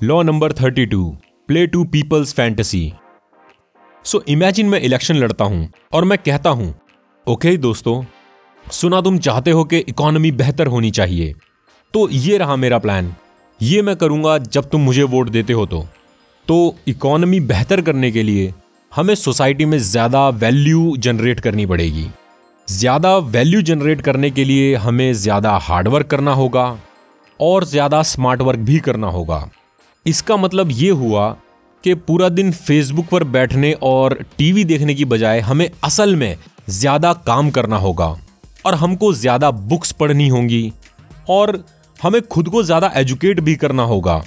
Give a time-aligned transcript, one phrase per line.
[0.00, 1.04] Law number thirty two
[1.48, 2.92] play to people's fantasy
[4.04, 6.68] so imagine मैं election लड़ता हूँ और मैं कहता हूँ
[7.26, 8.02] ओके okay, दोस्तों
[8.64, 11.34] सुना तुम चाहते हो कि इकोनॉमी बेहतर होनी चाहिए।
[11.94, 13.12] तो ये रहा मेरा प्लान
[13.60, 15.84] ये मैं करूँगा जब तुम मुझे वोट देते हो तो।
[16.46, 18.52] तो इकोनॉमी बेहतर करने के लिए
[18.92, 22.08] हमें सोसाइटी में ज़्यादा वैल्यू जनरेट करनी पड़ेगी।
[22.68, 26.76] ज़्यादा वैल्यू जनरेट करने के लिए हमें ज़्यादा हार्डवर्क करना होगा
[27.40, 29.48] और ज़्यादा स्मार्ट वर्क भी करना होगा।
[30.06, 31.30] इसका मतलब ये हुआ
[31.84, 36.36] कि पूरा दिन फेसबुक पर बैठने और टीवी देखने की बजाय हमें असल में
[36.68, 38.06] ज़्यादा काम करना होगा
[38.66, 40.72] और हमको ज़्यादा बुक्स पढ़नी होंगी
[41.28, 41.62] और
[41.98, 44.22] हमें खुद को ज़्यादा एजुकेट भी करना होगा।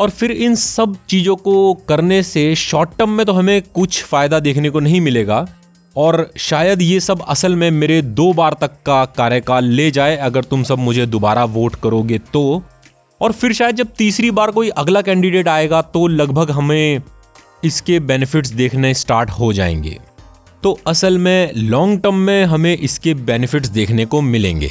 [0.00, 4.38] और फिर इन सब चीज़ों को करने से शॉर्ट टर्म में तो हमें कुछ फ़ायदा
[4.40, 5.46] देखने को नहीं मिलेगा
[5.96, 10.44] और शायद ये सब असल में मेरे दो बार तक का कार्यकाल ले जाए। अगर
[10.44, 12.62] तुम सब मुझे दोबारा वोट करोगे तो
[13.20, 17.00] और फिर शायद जब तीसरी बार कोई अगला कैंडिडेट आएगा तो लगभग हमें
[17.62, 19.98] इसके बेनिफिट्स देखने स्टार्ट हो जाएँगे।
[20.62, 24.70] तो असल में लॉन्ग टर्म में हमें इसके बेनिफिट्स देखने को मिलेंगे।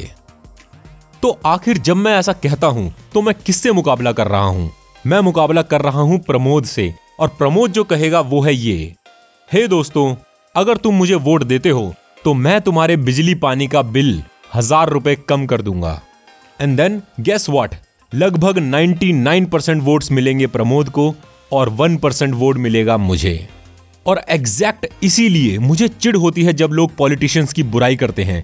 [1.23, 4.71] तो आखिर जब मैं ऐसा कहता हूँ तो मैं किससे मुकाबला कर रहा हूँ?
[5.05, 8.93] मैं मुकाबला कर रहा हूँ प्रमोद से, और प्रमोद जो कहेगा वो है ये,
[9.49, 10.15] हे दोस्तों,
[10.55, 14.21] अगर तुम मुझे वोट देते हो तो मैं तुम्हारे बिजली पानी का बिल
[14.53, 15.99] हज़ार रुपए कम कर दूँगा।
[16.59, 17.75] एंड देन गेस वॉट
[18.11, 21.13] लगभग 99 परसेंट वोट्स मिलेंगे प्रमोद को
[21.51, 23.47] और 1 परसेंट वोट मिलेगा मुझे।
[24.05, 28.43] और एग्जैक्ट इसीलिए मुझे चिड़ होती है जब लोग पॉलिटिशियंस की बुराई करते हैं।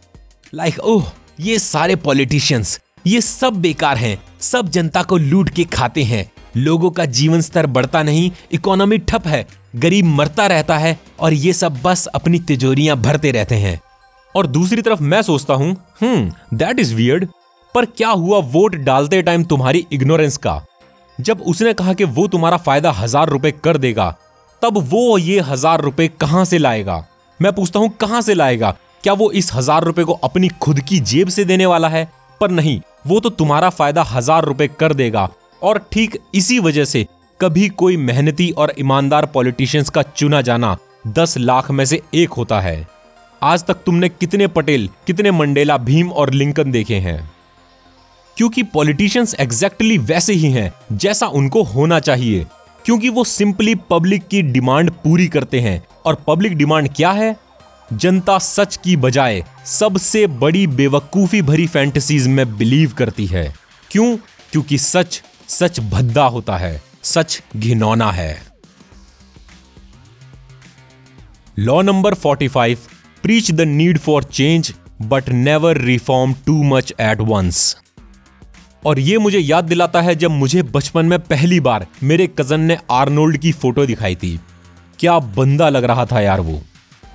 [0.54, 5.64] लाइक like, ओह ये सारे पॉलिटिशियंस ये सब बेकार हैं सब जनता को लूट के
[5.64, 10.98] खाते हैं। लोगों का जीवन स्तर बढ़ता नहीं इकोनॉमी ठप है गरीब मरता रहता है
[11.20, 13.80] और ये सब बस अपनी तिजोरियाँ भरते रहते हैं।
[14.36, 17.28] और दूसरी तरफ़ मैं सोचता हूँ दैट इज़ वियर्ड
[17.76, 20.64] पर क्या हुआ वोट डालते टाइम तुम्हारी इग्नोरेंस का?
[21.20, 24.10] जब उसने कहा कि वो तुम्हारा फ़ायदा हज़ार रुपए कर देगा,
[24.62, 27.06] तब वो ये हज़ार रुपए कहाँ से लाएगा?
[27.40, 28.76] मैं पूछता हूँ, कहाँ से लाएगा?
[29.04, 32.08] क्या वो इस हज़ार रुपए को अपनी खुद की जेब से देने वाला है?
[32.42, 35.30] पर नहीं, वो तो तुम्हारा फ़ायदा हज़ार रुपए कर देगा।
[35.62, 37.06] और ठीक इसी वजह से
[37.40, 40.76] कभी कोई मेहनती और ईमानदार पॉलिटिशियंस का चुना जाना
[41.10, 42.88] दस लाख में से एक होता है।
[43.42, 47.33] आज तक तुमने कितने पटेल, कितने मंडेला, भीम और लिंकन देखे हैं?
[48.38, 52.46] क्योंकि पॉलिटिशियंस एग्जैक्टली वैसे ही हैं, जैसा उनको होना चाहिए।
[52.86, 57.38] क्योंकि वो सिंपली पब्लिक की डिमांड पूरी करते हैं। और पब्लिक डिमांड क्या है?
[57.94, 63.56] जनता सच की बजाय सबसे बड़ी बेवकूफ़ी भरी फैंटेसीज में बिलीव करती है।
[63.92, 64.18] क्यों?
[64.52, 68.44] क्योंकि सच सच भद्दा होता है, सच घिनौना है।
[71.60, 72.78] Law number 45
[73.24, 77.78] preach the need for change but never reform too much at once
[78.86, 82.78] और ये मुझे याद दिलाता है जब मुझे बचपन में पहली बार मेरे कज़न ने
[82.92, 84.40] आर्नोल्ड की फ़ोटो दिखाई थी।
[85.00, 86.62] क्या बंदा लग रहा था यार वो।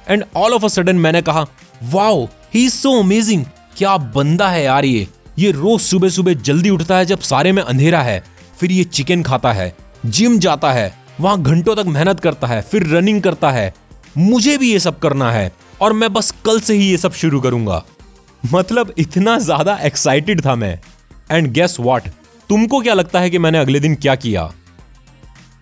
[0.09, 1.47] And all of a sudden मैंने कहा,
[1.85, 2.25] wow
[2.55, 3.45] he is so amazing
[3.77, 5.07] क्या बंदा है यार ये।
[5.39, 8.23] ये रोज सुबह सुबह जल्दी उठता है जब सारे में अंधेरा है,
[8.61, 9.73] फिर ये चिकन खाता है
[10.07, 13.73] जिम जाता है, वहाँ घंटों तक मेहनत करता है, फिर रनिंग करता है।
[14.19, 15.51] मुझे भी ये सब करना है
[15.81, 17.85] और मैं बस कल से ही ये सब शुरू करूँगा।
[18.45, 20.79] मतलब इतना ज़्यादा एक्साइटेड था मैं।
[21.31, 22.03] एंड गेस वॉट
[22.51, 24.51] तुमको क्या लगता है कि मैंने अगले दिन क्या किया?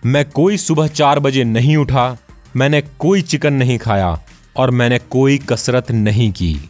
[0.05, 2.17] मैं कोई सुबह चार बजे नहीं उठा,
[2.55, 4.17] मैंने कोई चिकन नहीं खाया
[4.57, 6.69] और मैंने कोई कसरत नहीं की।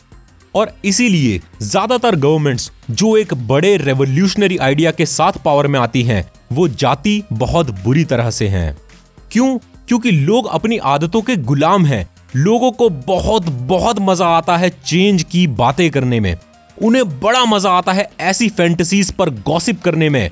[0.56, 6.30] और इसीलिए ज़्यादातर गवर्नमेंट्स जो एक बड़े रेवोल्यूशनरी आइडिया के साथ पावर में आती हैं,
[6.54, 8.78] वो जाति बहुत बुरी तरह से हैं।
[9.32, 9.58] क्यों?
[9.88, 15.24] क्योंकि लोग अपनी आदतों के गुलाम हैं। लोगों को बहुत बहुत मज़ा आता है चेंज
[15.24, 16.36] की बातें करने में।
[16.82, 20.30] उन्हें बड़ा मज़ा आता है ऐसी फैंटेसीज पर गॉसिप करने में।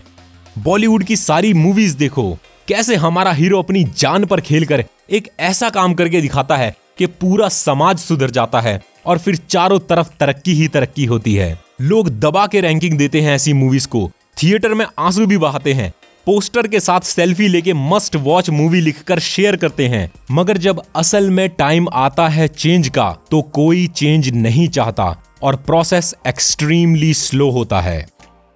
[0.56, 5.94] बॉलीवुड की सारी मूवीज़ देखो, कैसे हमारा हीरो अपनी जान पर खेलकर एक ऐसा काम
[5.94, 10.68] करके दिखाता है कि पूरा समाज सुधर जाता है और फिर चारों तरफ़ तरक्की ही
[10.68, 14.10] तरक्की होती है। लोग दबा के रैंकिंग देते हैं ऐसी मूवीज़ को।
[14.44, 15.94] थिएटर में आँसू भी बहाते हैं।
[16.28, 21.30] पोस्टर के साथ सेल्फी लेके मस्ट वॉच मूवी लिखकर शेयर करते हैं। मगर जब असल
[21.30, 27.50] में टाइम आता है चेंज का तो कोई चेंज नहीं चाहता। और प्रोसेस एक्सट्रीमली स्लो
[27.50, 28.08] होता है।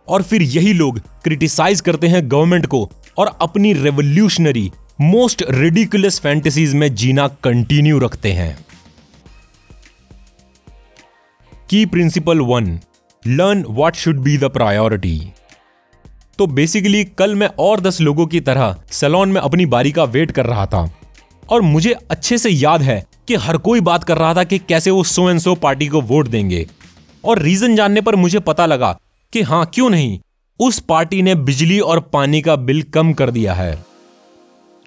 [0.07, 4.71] और फिर यही लोग क्रिटिसाइज करते हैं गवर्नमेंट को और अपनी रेवोल्यूशनरी
[5.01, 8.57] मोस्ट रेडिकुलस फैंटेसीज में जीना कंटिन्यू रखते हैं।
[11.69, 12.79] Key principle one
[13.27, 15.19] learn what should be the priority
[16.37, 20.31] तो बेसिकली कल मैं और दस लोगों की तरह सैलॉन में अपनी बारी का वेट
[20.31, 20.89] कर रहा था।
[21.49, 24.91] और मुझे अच्छे से याद है कि हर कोई बात कर रहा था कि कैसे
[24.91, 26.67] वो सो एंड सो पार्टी को वोट देंगे।
[27.25, 28.99] और रीजन जानने पर मुझे पता लगा
[29.33, 30.19] कि हाँ क्यों नहीं?
[30.59, 33.85] उस पार्टी ने बिजली और पानी का बिल कम कर दिया है।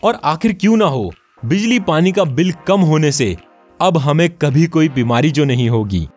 [0.05, 1.13] और आखिर क्यों ना हो?
[1.45, 3.37] बिजली पानी का बिल कम होने से
[3.81, 6.09] अब हमें कभी कोई बीमारी जो नहीं होगी।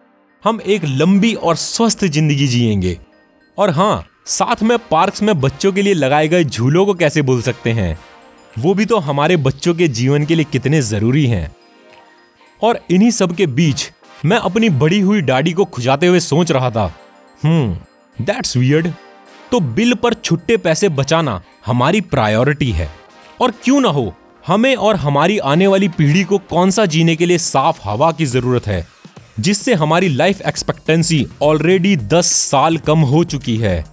[0.44, 3.00] हम एक लंबी और स्वस्थ ज़िंदगी जिएँगे।
[3.58, 7.42] और हाँ साथ में पार्क्स में बच्चों के लिए लगाए गए झूलों को कैसे भूल
[7.42, 8.00] सकते हैं?
[8.56, 11.56] वो भी तो हमारे बच्चों के जीवन के लिए कितने ज़रूरी हैं।
[12.62, 13.90] और इन्हीं सब के बीच
[14.26, 16.92] मैं अपनी बड़ी हुई दाढ़ी को खुजाते हुए सोच रहा था।
[17.42, 18.92] हम्म दैट्स वियर्ड
[19.52, 22.90] तो बिल पर छुट्टे पैसे बचाना हमारी प्रायोरिटी है।
[23.42, 24.14] और क्यों ना हो,
[24.48, 28.26] हमें और हमारी आने वाली पीढ़ी को कौन सा जीने के लिए साफ़ हवा की
[28.26, 28.86] ज़रूरत है,
[29.40, 33.84] जिससे हमारी लाइफ एक्सपेक्टेंसी ऑलरेडी 10 साल कम हो चुकी है।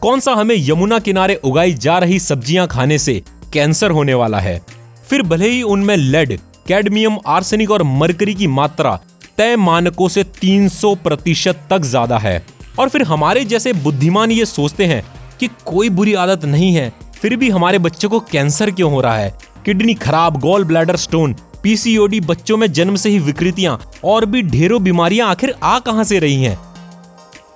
[0.00, 3.22] कौन सा हमें यमुना किनारे उगाई जा रही सब्ज़ियाँ खाने से
[3.56, 4.60] कैंसर होने वाला है।
[5.06, 8.98] फिर भले ही उनमें लेड, कैडमियम, आर्सेनिक और मरकरी की मात्रा
[9.38, 12.44] तय मानकों से 300 प्रतिशत तक ज़्यादा है।
[12.78, 15.02] और फिर हमारे जैसे बुद्धिमान ये सोचते हैं
[15.40, 19.16] कि कोई बुरी आदत नहीं है, फिर भी हमारे बच्चों को कैंसर क्यों हो रहा
[19.16, 19.34] है?
[19.64, 24.82] किडनी खराब, गोल ब्लैडर स्टोन, पीसीओडी, बच्चों में जन्म से ही विकृतियाँ और भी ढेरों
[24.82, 26.58] बीमारियाँ आखिर आ कहाँ से रही हैं?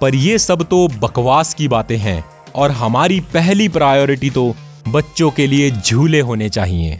[0.00, 2.24] पर ये सब तो बकवास की बातें हैं
[2.54, 4.54] और हमारी पहली प्रायोरिटी तो
[4.90, 6.98] बच्चों के लिए झूले होने चाहिए।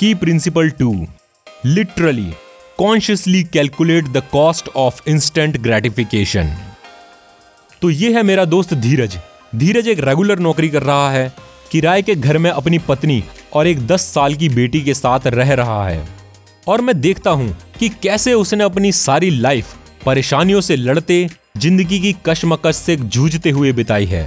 [0.00, 0.92] Key principle two
[1.66, 2.32] literally
[2.78, 6.56] consciously calculate the cost of instant gratification
[7.82, 9.18] तो ये है मेरा दोस्त धीरज।
[9.56, 11.32] धीरज एक रेगुलर नौकरी कर रहा है
[11.70, 13.22] किराए के घर में अपनी पत्नी
[13.52, 16.06] और एक दस साल की बेटी के साथ रह रहा है।
[16.68, 19.74] और मैं देखता हूँ कि कैसे उसने अपनी सारी लाइफ
[20.06, 21.26] परेशानियों से लड़ते,
[21.56, 24.26] ज़िंदगी की कशमकश से जूझते हुए बिताई है।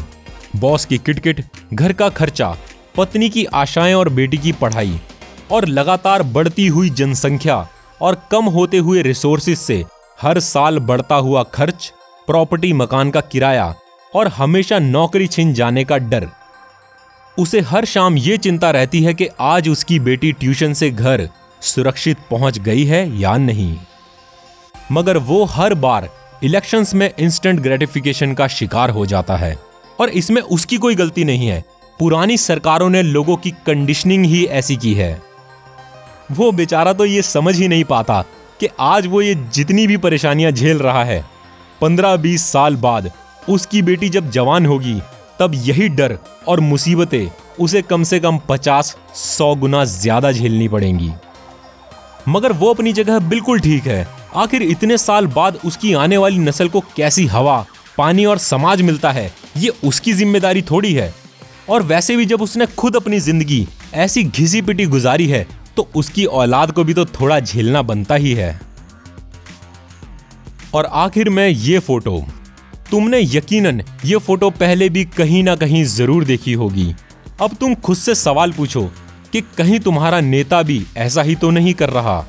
[0.56, 1.44] बॉस की किटकिट,
[1.74, 2.56] घर का खर्चा,
[2.98, 5.00] पत्नी की आशाएँ और बेटी की पढ़ाई,
[5.52, 7.68] और लगातार बढ़ती हुई जनसंख्या
[8.02, 9.84] और कम होते हुए रिसोर्सेज से
[10.22, 11.92] हर साल बढ़ता हुआ खर्च
[12.28, 13.74] प्रॉपर्टी मकान का किराया
[14.14, 16.28] और हमेशा नौकरी छिन जाने का डर।
[17.38, 21.30] उसे हर शाम ये चिंता रहती है कि आज उसकी बेटी ट्यूशन से घर
[21.62, 23.78] सुरक्षित पहुँच गई है या नहीं।
[24.92, 26.10] मगर वो हर बार
[26.44, 29.56] इलेक्शंस में इंस्टेंट ग्रेटिफिकेशन का शिकार हो जाता है।
[30.00, 31.64] और इसमें उसकी कोई गलती नहीं है।
[32.00, 35.22] पुरानी सरकारों ने लोगों की कंडीशनिंग ही ऐसी की है।
[36.32, 38.22] वो बेचारा तो ये समझ ही नहीं पाता
[38.60, 41.24] कि आज वो ये जितनी भी परेशानियाँ झेल रहा है,
[41.82, 43.12] पंद्रह बीस साल बाद
[43.50, 45.00] उसकी बेटी जब जवान होगी,
[45.40, 51.12] तब यही डर और मुसीबतें उसे कम से कम पचास, सौ गुना ज़्यादा झेलनी पड़ेंगी।
[52.28, 56.68] मगर वो अपनी जगह बिल्कुल ठीक है। आखिर इतने साल बाद उसकी आने वाली नस्ल
[56.68, 57.66] को कैसी हवा,
[57.98, 61.14] पानी और समाज मिलता है ये उसकी ज़िम्मेदारी थोड़ी है।
[61.70, 65.46] और वैसे भी जब उसने खुद अपनी ज़िंदगी ऐसी घिसी पिटी गुजारी है
[65.78, 68.60] तो उसकी औलाद को भी तो थोड़ा झेलना बनता ही है।
[70.74, 72.24] और आखिर में ये फ़ोटो,
[72.92, 76.94] तुमने यकीनन ये फ़ोटो पहले भी कहीं ना कहीं ज़रूर देखी होगी।
[77.42, 78.84] अब तुम खुद से सवाल पूछो
[79.34, 82.20] कि कहीं तुम्हारा नेता भी ऐसा ही तो नहीं कर रहा?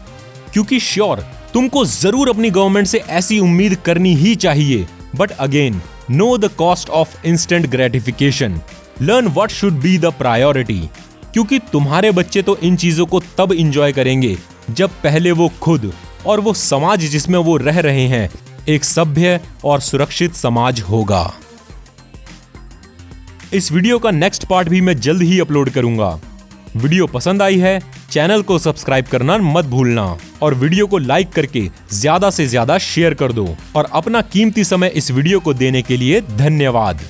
[0.52, 1.20] क्योंकि श्योर,
[1.52, 4.87] तुमको ज़रूर अपनी गवर्नमेंट से ऐसी उम्मीद करनी ही चाहिए।
[5.17, 5.81] But again
[6.11, 8.61] know the cost of instant gratification
[9.03, 10.81] learn what should be the priority
[11.35, 14.37] क्योंकि तुम्हारे बच्चे तो इन चीज़ों को तब इंजॉय करेंगे
[14.70, 15.93] जब पहले वो खुद
[16.26, 18.29] और वो समाज जिसमें वो रह रहे हैं
[18.69, 21.35] एक सभ्य और सुरक्षित समाज होगा।
[23.55, 26.09] इस वीडियो का नेक्स्ट पार्ट भी मैं जल्द ही अपलोड करूँगा।
[26.76, 27.80] वीडियो पसंद आई है
[28.16, 30.04] चैनल को सब्सक्राइब करना मत भूलना
[30.42, 31.61] और वीडियो को लाइक करके
[31.92, 33.46] ज़्यादा से ज़्यादा शेयर कर दो
[33.76, 37.00] और अपना कीमती समय इस वीडियो को देने के लिए धन्यवाद।